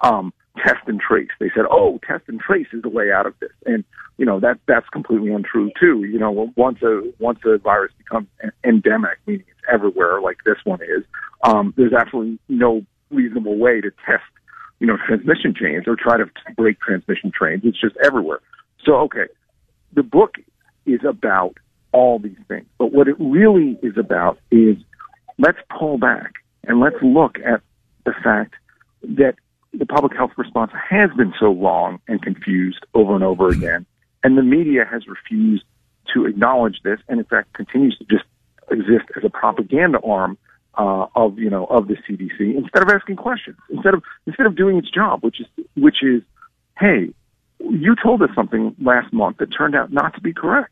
[0.01, 1.29] Um, test and trace.
[1.39, 3.83] They said, oh, test and trace is the way out of this, and
[4.17, 6.03] you know that that's completely untrue too.
[6.03, 8.27] You know, once a once a virus becomes
[8.63, 11.03] endemic, meaning it's everywhere, like this one is,
[11.43, 14.23] um, there's absolutely no reasonable way to test
[14.79, 17.61] you know, transmission chains or try to break transmission trains.
[17.63, 18.39] It's just everywhere.
[18.83, 19.27] So, okay,
[19.93, 20.35] the book
[20.85, 21.57] is about
[21.91, 22.65] all these things.
[22.77, 24.77] But what it really is about is
[25.37, 26.33] let's pull back
[26.65, 27.61] and let's look at
[28.05, 28.55] the fact
[29.03, 29.35] that
[29.73, 33.85] the public health response has been so long and confused over and over again.
[34.23, 35.63] And the media has refused
[36.13, 38.25] to acknowledge this and in fact continues to just
[38.71, 40.37] exist as a propaganda arm
[40.77, 44.55] uh, of you know of the CDC instead of asking questions, instead of instead of
[44.55, 46.21] doing its job, which is which is,
[46.79, 47.13] hey,
[47.59, 50.71] you told us something last month that turned out not to be correct.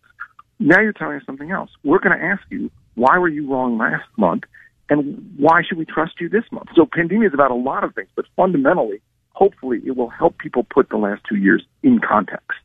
[0.59, 1.69] Now you're telling us something else.
[1.83, 4.43] We're going to ask you why were you wrong last month,
[4.89, 6.69] and why should we trust you this month?
[6.75, 10.63] So pandemia is about a lot of things, but fundamentally, hopefully, it will help people
[10.63, 12.57] put the last two years in context.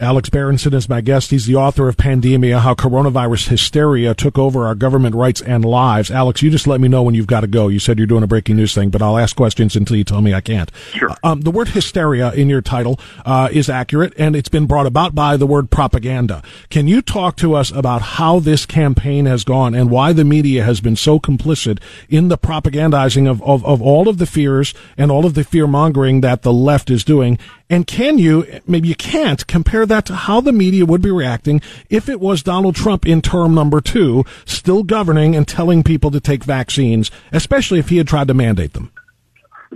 [0.00, 1.30] Alex Berenson is my guest.
[1.30, 6.10] He's the author of Pandemia, How Coronavirus Hysteria Took Over Our Government Rights and Lives.
[6.10, 7.68] Alex, you just let me know when you've got to go.
[7.68, 10.20] You said you're doing a breaking news thing, but I'll ask questions until you tell
[10.20, 10.72] me I can't.
[10.92, 11.10] Sure.
[11.22, 15.14] Um, the word hysteria in your title uh, is accurate, and it's been brought about
[15.14, 16.42] by the word propaganda.
[16.68, 20.64] Can you talk to us about how this campaign has gone and why the media
[20.64, 21.78] has been so complicit
[22.08, 25.68] in the propagandizing of, of, of all of the fears and all of the fear
[25.68, 27.38] mongering that the left is doing?
[27.72, 31.62] And can you, maybe you can't, compare that to how the media would be reacting
[31.88, 36.20] if it was Donald Trump in term number two, still governing and telling people to
[36.20, 38.92] take vaccines, especially if he had tried to mandate them?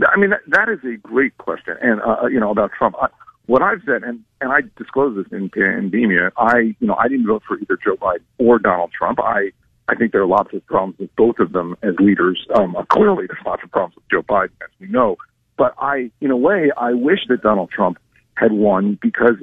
[0.07, 1.75] I mean, that, that is a great question.
[1.81, 2.97] And, uh, you know, about Trump.
[3.01, 3.07] I,
[3.47, 7.27] what I've said, and, and I disclose this in Pandemia, I, you know, I didn't
[7.27, 9.21] vote for either Joe Biden or Donald Trump.
[9.21, 9.53] I,
[9.89, 12.47] I think there are lots of problems with both of them as leaders.
[12.55, 15.17] Um, clearly, there's lots of problems with Joe Biden, as we know.
[15.57, 17.99] But I, in a way, I wish that Donald Trump
[18.35, 19.37] had won because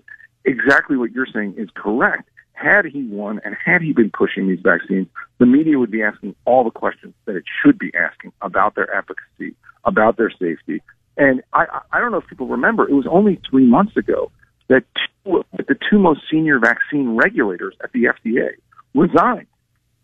[0.46, 2.30] exactly what you're saying is correct.
[2.54, 5.08] Had he won and had he been pushing these vaccines,
[5.40, 8.94] the media would be asking all the questions that it should be asking about their
[8.96, 10.82] efficacy, about their safety.
[11.18, 14.32] And I, I don't know if people remember, it was only three months ago
[14.68, 14.84] that
[15.26, 18.52] two, the two most senior vaccine regulators at the FDA
[18.94, 19.48] resigned.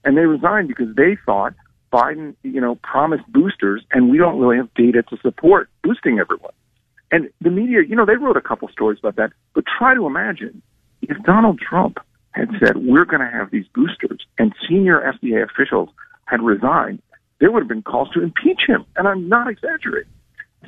[0.04, 1.54] And they resigned because they thought
[1.92, 6.54] Biden, you know, promised boosters, and we don't really have data to support boosting everyone.
[7.12, 9.32] And the media, you know, they wrote a couple stories about that.
[9.54, 10.62] But try to imagine
[11.02, 12.00] if Donald Trump
[12.32, 15.90] had said, we're going to have these boosters, and senior FDA officials
[16.26, 17.02] had resigned,
[17.40, 18.86] there would have been calls to impeach him.
[18.96, 20.12] And I'm not exaggerating.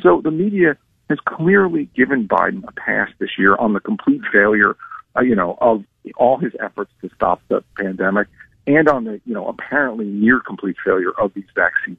[0.02, 0.78] So the media
[1.10, 4.76] has clearly given Biden a pass this year on the complete failure,
[5.16, 5.84] uh, you know, of
[6.16, 8.28] all his efforts to stop the pandemic
[8.76, 11.98] and on the, you know, apparently near complete failure of these vaccines.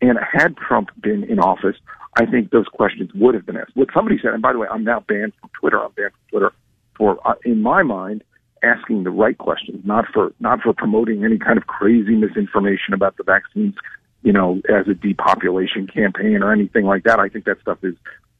[0.00, 1.76] And had Trump been in office,
[2.16, 3.72] I think those questions would have been asked.
[3.74, 5.82] What somebody said, and by the way, I'm now banned from Twitter.
[5.82, 6.52] I'm banned from Twitter
[6.96, 8.24] for, uh, in my mind,
[8.62, 13.16] asking the right questions, not for not for promoting any kind of crazy misinformation about
[13.16, 13.74] the vaccines,
[14.22, 17.20] you know, as a depopulation campaign or anything like that.
[17.20, 17.94] I think that stuff is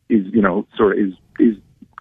[0.08, 1.56] is you know sort of is is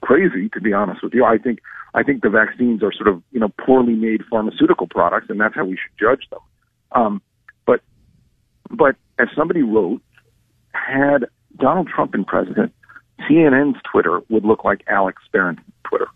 [0.05, 1.25] crazy to be honest with you.
[1.25, 1.59] I think
[1.95, 5.55] I think the vaccines are sort of you know poorly made pharmaceutical products, and that's
[5.55, 6.39] how we should judge them.
[6.91, 7.21] Um,
[7.65, 7.81] but
[8.69, 10.01] but as somebody wrote,
[10.73, 11.25] had
[11.57, 12.71] Donald Trump been president,
[13.21, 16.07] CNN's Twitter would look like Alex Berenson's Twitter.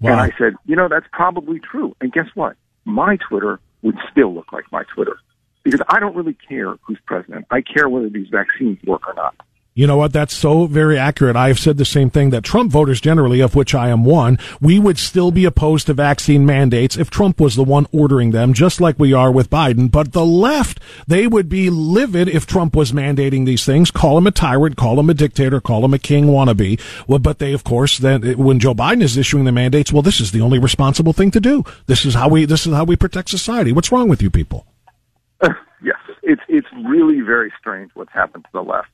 [0.00, 0.12] Wow.
[0.12, 1.94] And I said, you know, that's probably true.
[2.00, 2.56] And guess what?
[2.84, 5.16] My Twitter would still look like my Twitter
[5.62, 7.46] because I don't really care who's president.
[7.52, 9.36] I care whether these vaccines work or not.
[9.74, 10.12] You know what?
[10.12, 11.34] That's so very accurate.
[11.34, 14.38] I have said the same thing that Trump voters generally, of which I am one,
[14.60, 18.52] we would still be opposed to vaccine mandates if Trump was the one ordering them,
[18.52, 19.90] just like we are with Biden.
[19.90, 24.26] But the left, they would be livid if Trump was mandating these things, call him
[24.26, 26.78] a tyrant, call him a dictator, call him a king wannabe.
[27.08, 30.20] Well, but they, of course, then when Joe Biden is issuing the mandates, well, this
[30.20, 31.64] is the only responsible thing to do.
[31.86, 33.72] This is how we, this is how we protect society.
[33.72, 34.66] What's wrong with you people?
[35.42, 38.90] yes, it's, it's really very strange what's happened to the left.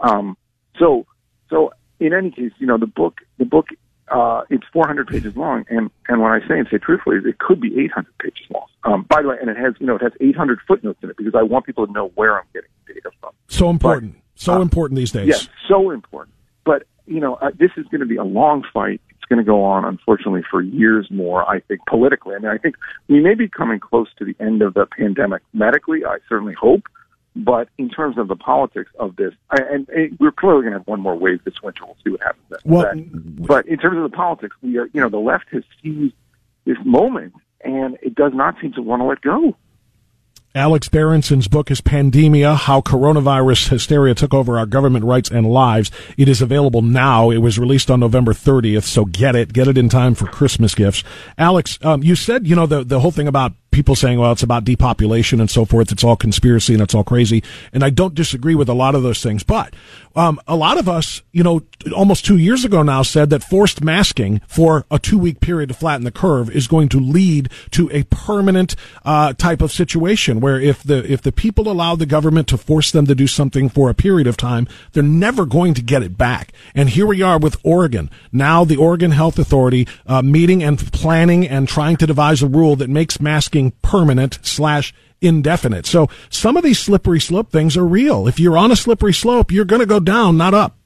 [0.00, 0.36] Um,
[0.78, 1.06] so,
[1.48, 3.68] so in any case, you know, the book, the book
[4.08, 7.60] uh, it's 400 pages long, and and when I say and say truthfully, it could
[7.60, 8.66] be 800 pages long.
[8.84, 11.16] Um, by the way, and it has you know it has 800 footnotes in it
[11.16, 13.32] because I want people to know where I'm getting data from.
[13.48, 15.26] So important, but, so uh, important these days.
[15.26, 16.34] Yes, so important.
[16.64, 19.00] But you know, uh, this is going to be a long fight.
[19.10, 21.48] It's going to go on, unfortunately, for years more.
[21.48, 22.36] I think politically.
[22.36, 22.76] I mean, I think
[23.08, 26.04] we may be coming close to the end of the pandemic medically.
[26.04, 26.84] I certainly hope.
[27.36, 30.86] But in terms of the politics of this, and, and we're clearly going to have
[30.86, 31.84] one more wave this winter.
[31.84, 32.62] We'll see what happens.
[32.64, 32.92] Well,
[33.46, 36.14] but in terms of the politics, we are, you know, the left has seized
[36.64, 39.54] this moment, and it does not seem to want to let go.
[40.56, 45.90] Alex Berenson's book is Pandemia How Coronavirus Hysteria Took Over Our Government Rights and Lives.
[46.16, 47.28] It is available now.
[47.28, 49.52] It was released on November 30th, so get it.
[49.52, 51.04] Get it in time for Christmas gifts.
[51.36, 54.42] Alex, um, you said, you know, the, the whole thing about people saying, well, it's
[54.42, 55.92] about depopulation and so forth.
[55.92, 57.42] It's all conspiracy and it's all crazy.
[57.72, 59.42] And I don't disagree with a lot of those things.
[59.42, 59.74] But
[60.16, 61.60] um, a lot of us, you know,
[61.94, 65.74] almost two years ago now said that forced masking for a two week period to
[65.74, 68.74] flatten the curve is going to lead to a permanent
[69.04, 72.90] uh, type of situation where if the if the people allow the government to force
[72.90, 76.16] them to do something for a period of time, they're never going to get it
[76.16, 76.52] back.
[76.74, 78.10] And here we are with Oregon.
[78.32, 82.74] Now the Oregon Health Authority uh, meeting and planning and trying to devise a rule
[82.76, 85.86] that makes masking permanent slash indefinite.
[85.86, 88.28] So some of these slippery slope things are real.
[88.28, 90.76] If you're on a slippery slope, you're going to go down, not up.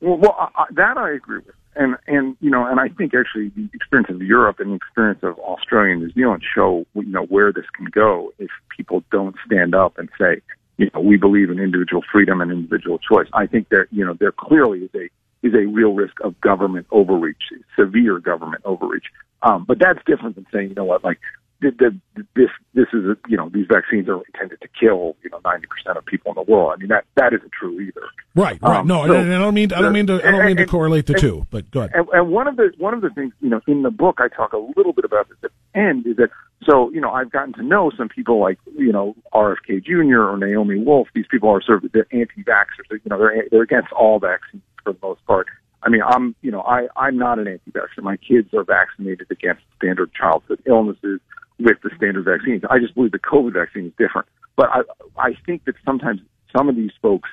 [0.00, 1.54] Well, well I, that I agree with.
[1.76, 5.20] And, and, you know, and I think actually the experience of Europe and the experience
[5.22, 9.36] of Australia and New Zealand show, you know, where this can go if people don't
[9.46, 10.42] stand up and say,
[10.78, 13.28] you know, we believe in individual freedom and individual choice.
[13.32, 16.86] I think there, you know, there clearly is a, is a real risk of government
[16.90, 17.42] overreach,
[17.78, 19.06] severe government overreach.
[19.42, 21.18] Um, but that's different than saying, you know what, like
[21.60, 25.30] the, the, this this is a, you know these vaccines are intended to kill you
[25.30, 26.72] know ninety percent of people in the world.
[26.74, 28.02] I mean that that isn't true either.
[28.34, 28.78] Right, right.
[28.78, 31.06] Um, no, so, I don't mean I don't mean to I don't mean to correlate
[31.06, 31.46] the and, two.
[31.50, 31.92] But go ahead.
[31.94, 34.28] And, and one of the one of the things you know in the book I
[34.28, 36.30] talk a little bit about this at the end is that
[36.68, 40.22] so you know I've gotten to know some people like you know RFK Jr.
[40.22, 41.08] or Naomi Wolf.
[41.14, 42.90] These people are sort of they're anti-vaxxers.
[42.90, 45.46] You know they're they're against all vaccines for the most part.
[45.82, 48.02] I mean, I'm, you know, I, I'm not an anti-vaxxer.
[48.02, 51.20] My kids are vaccinated against standard childhood illnesses
[51.60, 52.62] with the standard vaccines.
[52.68, 54.28] I just believe the COVID vaccine is different.
[54.56, 54.80] But I,
[55.18, 56.20] I think that sometimes
[56.56, 57.28] some of these folks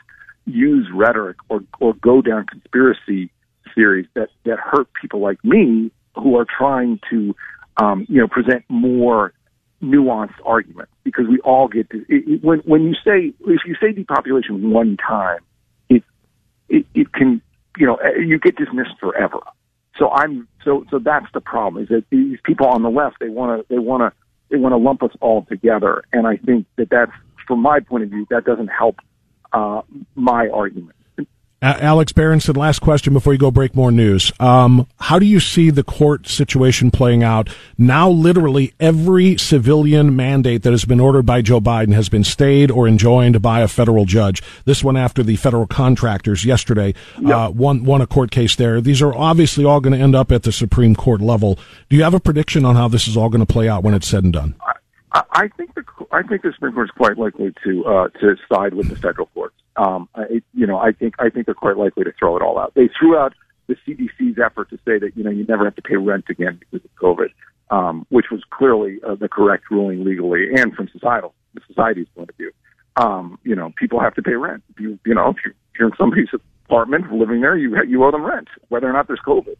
[0.45, 3.31] use rhetoric or, or go down conspiracy
[3.75, 7.35] theories that, that hurt people like me who are trying to,
[7.77, 9.33] um, you know, present more
[9.81, 13.75] nuanced arguments because we all get to, it, it, when, when you say, if you
[13.79, 15.39] say depopulation one time,
[15.89, 16.03] it,
[16.69, 17.41] it, it can,
[17.77, 19.39] you know, you get dismissed forever.
[19.97, 23.29] So I'm so so that's the problem is that these people on the left they
[23.29, 24.17] want to they want to
[24.49, 27.11] they want to lump us all together, and I think that that's
[27.47, 28.97] from my point of view that doesn't help
[29.53, 29.81] uh,
[30.15, 30.96] my argument.
[31.59, 34.31] Alex Berenson, last question before you go break more news.
[34.39, 37.49] Um, how do you see the court situation playing out?
[37.79, 42.69] Now, literally every civilian mandate that has been ordered by Joe Biden has been stayed
[42.69, 44.43] or enjoined by a federal judge.
[44.65, 47.35] This one after the federal contractors yesterday yep.
[47.35, 48.79] uh, won, won a court case there.
[48.79, 51.57] These are obviously all going to end up at the Supreme Court level.
[51.89, 53.95] Do you have a prediction on how this is all going to play out when
[53.95, 54.53] it's said and done?
[55.31, 58.73] I, think the I think the Supreme Court is quite likely to uh, to side
[58.73, 62.03] with the federal courts um, I, you know, I think I think they're quite likely
[62.03, 62.73] to throw it all out.
[62.73, 63.33] They threw out
[63.67, 66.59] the CDC's effort to say that you know you never have to pay rent again
[66.59, 67.29] because of COVID,
[67.69, 72.29] um, which was clearly uh, the correct ruling legally and from societal the society's point
[72.29, 72.51] of view.
[72.95, 74.63] Um, you know, people have to pay rent.
[74.79, 76.29] You you know if you're in somebody's
[76.65, 79.57] apartment living there, you you owe them rent whether or not there's COVID.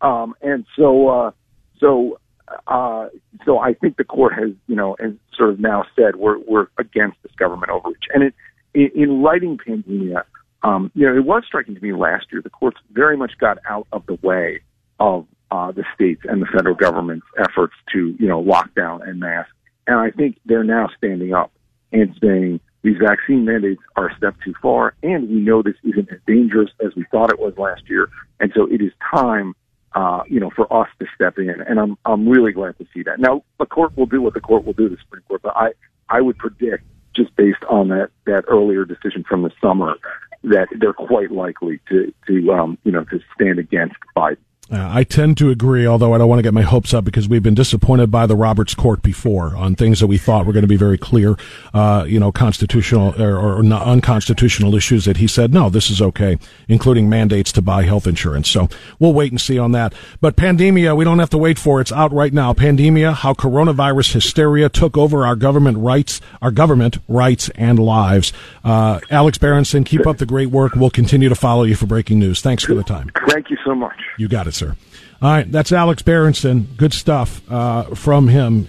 [0.00, 1.30] Um, and so uh,
[1.78, 2.20] so
[2.66, 3.08] uh,
[3.44, 6.66] so I think the court has, you know, has sort of now said we're we're
[6.78, 8.34] against this government overreach, and it
[8.74, 10.22] in, in writing Pandemia,
[10.62, 12.42] um, you know, it was striking to me last year.
[12.42, 14.60] The courts very much got out of the way
[15.00, 19.20] of uh, the states and the federal government's efforts to, you know, lock down and
[19.20, 19.50] mask.
[19.86, 21.52] And I think they're now standing up
[21.92, 26.10] and saying these vaccine mandates are a step too far, and we know this isn't
[26.12, 28.08] as dangerous as we thought it was last year.
[28.40, 29.54] And so it is time,
[29.94, 31.48] uh, you know, for us to step in.
[31.48, 33.18] And I'm I'm really glad to see that.
[33.18, 35.72] Now the court will do what the court will do, the Supreme Court, but I
[36.08, 39.96] I would predict just based on that that earlier decision from the summer
[40.44, 44.38] that they're quite likely to to um, you know to stand against Biden.
[44.70, 47.26] Uh, I tend to agree, although I don't want to get my hopes up because
[47.26, 50.62] we've been disappointed by the Roberts Court before on things that we thought were going
[50.62, 51.36] to be very clear,
[51.72, 56.36] uh, you know, constitutional or, or, unconstitutional issues that he said, no, this is okay,
[56.68, 58.50] including mandates to buy health insurance.
[58.50, 58.68] So
[58.98, 59.94] we'll wait and see on that.
[60.20, 61.78] But pandemia, we don't have to wait for.
[61.78, 61.82] it.
[61.82, 62.52] It's out right now.
[62.52, 68.34] Pandemia, how coronavirus hysteria took over our government rights, our government rights and lives.
[68.62, 70.74] Uh, Alex Berenson, keep up the great work.
[70.74, 72.42] We'll continue to follow you for breaking news.
[72.42, 73.10] Thanks for the time.
[73.28, 73.96] Thank you so much.
[74.18, 74.57] You got it.
[74.62, 74.76] Answer.
[75.20, 76.68] All right, that's Alex Berenson.
[76.76, 78.68] Good stuff uh, from him.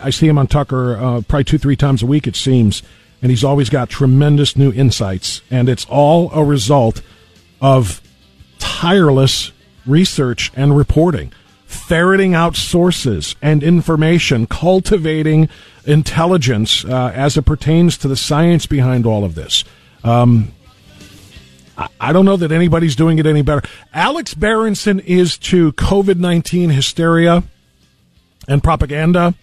[0.00, 2.82] I see him on Tucker uh, probably two, three times a week, it seems,
[3.20, 5.42] and he's always got tremendous new insights.
[5.50, 7.02] And it's all a result
[7.60, 8.00] of
[8.58, 9.52] tireless
[9.86, 11.32] research and reporting,
[11.66, 15.50] ferreting out sources and information, cultivating
[15.84, 19.64] intelligence uh, as it pertains to the science behind all of this.
[20.02, 20.52] Um,
[22.00, 23.62] I don't know that anybody's doing it any better.
[23.94, 27.42] Alex Berenson is to COVID 19 hysteria
[28.48, 29.34] and propaganda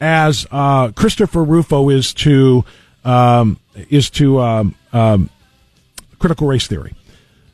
[0.00, 2.64] as uh, Christopher Rufo is to
[3.04, 3.58] um,
[3.88, 5.30] is to um, um,
[6.18, 6.94] critical race theory.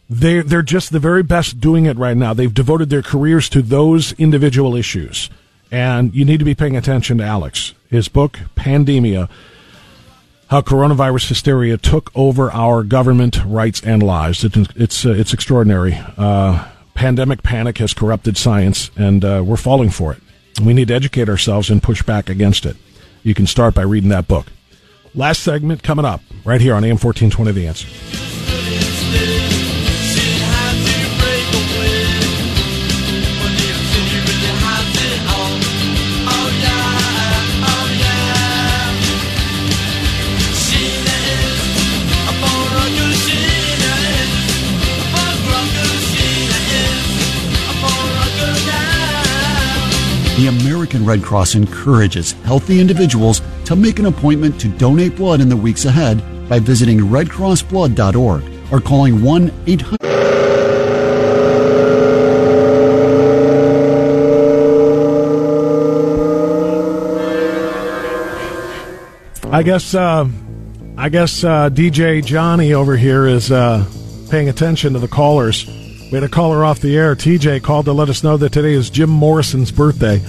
[0.08, 2.32] They're they're just the very best doing it right now.
[2.32, 5.30] They've devoted their careers to those individual issues,
[5.70, 7.74] and you need to be paying attention to Alex.
[7.90, 9.28] His book, Pandemia
[10.48, 14.44] how coronavirus hysteria took over our government, rights, and lives.
[14.44, 15.98] It, it's uh, it's extraordinary.
[16.16, 20.20] Uh, pandemic panic has corrupted science, and uh, we're falling for it.
[20.62, 22.76] We need to educate ourselves and push back against it.
[23.22, 24.46] You can start by reading that book.
[25.14, 27.52] Last segment coming up right here on AM fourteen twenty.
[27.52, 27.88] The answer.
[50.36, 55.48] The American Red Cross encourages healthy individuals to make an appointment to donate blood in
[55.48, 59.96] the weeks ahead by visiting redcrossblood.org or calling 1 800.
[69.50, 70.28] I guess uh,
[70.98, 73.86] I guess uh, DJ Johnny over here is uh,
[74.28, 75.66] paying attention to the callers.
[76.06, 77.16] We had a caller off the air.
[77.16, 80.22] TJ called to let us know that today is Jim Morrison's birthday.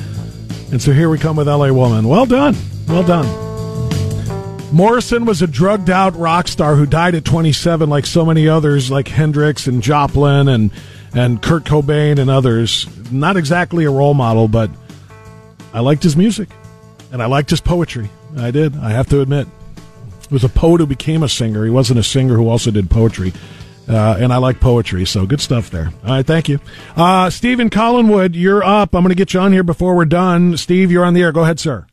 [0.71, 2.07] And so here we come with LA Woman.
[2.07, 2.55] Well done.
[2.87, 3.47] Well done.
[4.73, 8.89] Morrison was a drugged out rock star who died at 27, like so many others,
[8.89, 10.71] like Hendrix and Joplin and,
[11.13, 12.87] and Kurt Cobain and others.
[13.11, 14.71] Not exactly a role model, but
[15.73, 16.49] I liked his music
[17.11, 18.09] and I liked his poetry.
[18.35, 19.47] I did, I have to admit.
[20.27, 21.63] He was a poet who became a singer.
[21.63, 23.31] He wasn't a singer who also did poetry.
[23.87, 25.91] Uh, and I like poetry, so good stuff there.
[26.03, 26.59] All right, thank you.
[26.95, 28.93] Uh, Stephen Collinwood, you're up.
[28.93, 30.57] I'm going to get you on here before we're done.
[30.57, 31.31] Steve, you're on the air.
[31.31, 31.87] Go ahead, sir.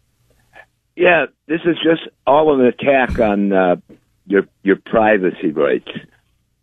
[0.97, 3.77] Yeah, this is just all an attack on uh,
[4.27, 5.89] your your privacy rights.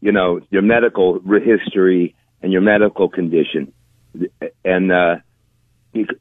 [0.01, 3.71] You know, your medical history and your medical condition,
[4.65, 5.15] and uh,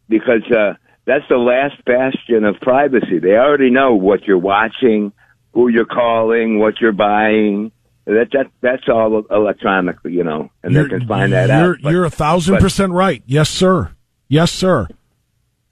[0.08, 3.18] because uh, that's the last bastion of privacy.
[3.20, 5.12] They already know what you're watching,
[5.52, 7.72] who you're calling, what you're buying
[8.14, 11.78] that that that's all electronically, you know, and you're, they can find that you're, out.
[11.82, 13.22] But, you're a thousand but, percent right.
[13.26, 13.92] Yes, sir.
[14.28, 14.88] Yes, sir.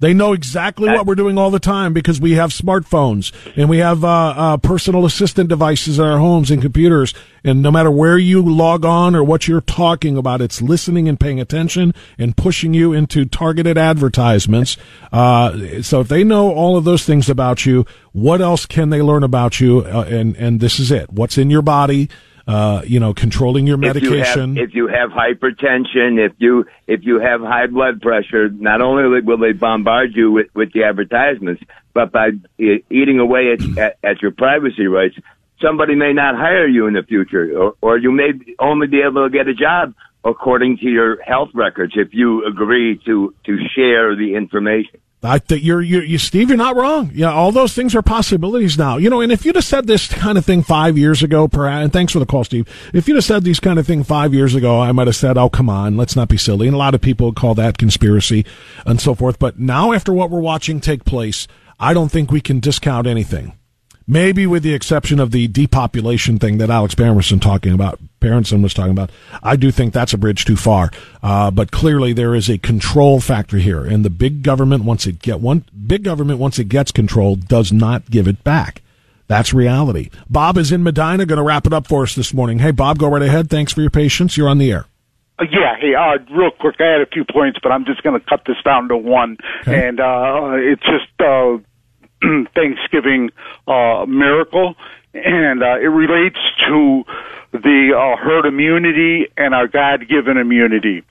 [0.00, 3.78] They know exactly what we're doing all the time because we have smartphones and we
[3.78, 7.14] have uh, uh, personal assistant devices in our homes and computers.
[7.42, 11.18] And no matter where you log on or what you're talking about, it's listening and
[11.18, 14.76] paying attention and pushing you into targeted advertisements.
[15.10, 19.02] Uh, so if they know all of those things about you, what else can they
[19.02, 19.80] learn about you?
[19.80, 21.12] Uh, and and this is it.
[21.12, 22.08] What's in your body?
[22.48, 24.56] Uh, you know, controlling your medication.
[24.56, 28.48] If you, have, if you have hypertension, if you if you have high blood pressure,
[28.48, 33.78] not only will they bombard you with, with the advertisements, but by eating away at,
[33.78, 35.14] at, at your privacy rights,
[35.60, 39.28] somebody may not hire you in the future, or, or you may only be able
[39.28, 39.92] to get a job
[40.24, 44.98] according to your health records if you agree to to share the information.
[45.20, 47.10] I think you're, you're, you, Steve, you're not wrong.
[47.12, 48.98] Yeah, all those things are possibilities now.
[48.98, 51.82] You know, and if you'd have said this kind of thing five years ago, perhaps,
[51.82, 52.68] and thanks for the call, Steve.
[52.94, 55.36] If you'd have said these kind of thing five years ago, I might have said,
[55.36, 56.68] oh, come on, let's not be silly.
[56.68, 58.46] And a lot of people call that conspiracy
[58.86, 59.40] and so forth.
[59.40, 61.48] But now, after what we're watching take place,
[61.80, 63.58] I don't think we can discount anything.
[64.10, 68.72] Maybe with the exception of the depopulation thing that Alex Berenson talking about, Berenson was
[68.72, 69.10] talking about.
[69.42, 70.90] I do think that's a bridge too far.
[71.22, 75.18] Uh, but clearly there is a control factor here, and the big government once it
[75.18, 78.80] get one big government once it gets control does not give it back.
[79.26, 80.08] That's reality.
[80.30, 82.60] Bob is in Medina, going to wrap it up for us this morning.
[82.60, 83.50] Hey, Bob, go right ahead.
[83.50, 84.38] Thanks for your patience.
[84.38, 84.86] You're on the air.
[85.38, 88.18] Uh, yeah, hey, uh, real quick, I had a few points, but I'm just going
[88.18, 89.36] to cut this down to one.
[89.62, 89.86] Okay.
[89.86, 91.58] And uh, it's just uh,
[92.54, 93.30] Thanksgiving
[93.66, 94.74] uh, miracle,
[95.14, 96.38] and uh, it relates
[96.68, 97.04] to
[97.52, 101.02] the uh, herd immunity and our God-given immunity.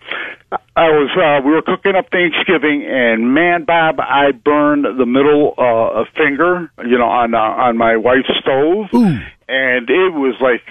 [0.52, 5.56] I was uh, we were cooking up Thanksgiving, and man, Bob, I burned the middle
[5.58, 9.20] uh, finger, you know, on uh, on my wife's stove, Ooh.
[9.50, 10.62] and it was like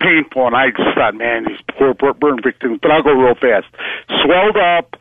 [0.00, 2.78] painful, and I just thought, man, these poor burn victims.
[2.80, 3.66] But I'll go real fast.
[4.22, 4.96] Swelled up.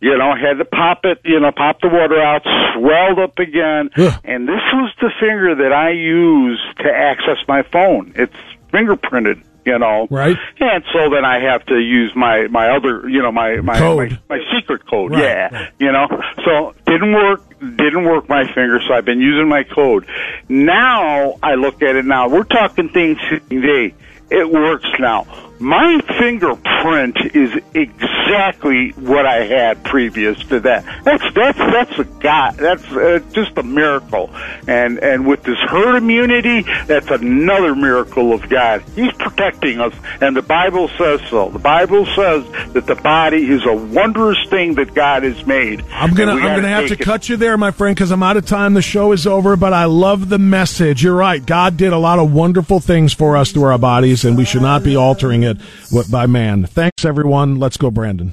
[0.00, 2.42] You know, had to pop it, you know, pop the water out,
[2.74, 3.90] swelled up again.
[4.24, 8.12] And this was the finger that I used to access my phone.
[8.14, 8.36] It's
[8.72, 10.06] fingerprinted you know.
[10.10, 10.36] Right.
[10.60, 14.18] And so then I have to use my my other, you know, my my my,
[14.28, 15.12] my secret code.
[15.12, 15.48] Right, yeah.
[15.54, 15.72] right.
[15.78, 16.08] You know.
[16.44, 20.06] So didn't work didn't work my finger, so I've been using my code.
[20.48, 22.28] Now I look at it now.
[22.28, 23.18] We're talking things
[23.50, 23.94] today.
[24.30, 25.26] It works now.
[25.60, 30.84] My fingerprint is exactly what I had previous to that.
[31.04, 32.54] That's that's that's a god.
[32.54, 34.30] That's uh, just a miracle.
[34.68, 38.82] And and with this herd immunity, that's another miracle of God.
[38.94, 41.48] He's protecting us, and the Bible says so.
[41.48, 42.44] The Bible says
[42.74, 45.84] that the body is a wondrous thing that God has made.
[45.90, 47.00] I'm gonna I'm gonna have to it.
[47.00, 48.74] cut you there, my friend, because I'm out of time.
[48.74, 51.02] The show is over, but I love the message.
[51.02, 51.44] You're right.
[51.44, 54.62] God did a lot of wonderful things for us through our bodies, and we should
[54.62, 55.47] not be altering it
[55.90, 56.66] what- by man.
[56.66, 57.56] Thanks, everyone.
[57.58, 58.32] Let's go, Brandon.